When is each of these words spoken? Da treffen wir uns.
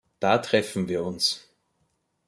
Da 0.19 0.39
treffen 0.39 0.87
wir 0.87 1.03
uns. 1.03 1.47